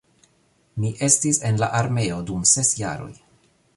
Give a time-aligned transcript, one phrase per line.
[0.83, 3.11] Mi estis en la armeo dum ses jaroj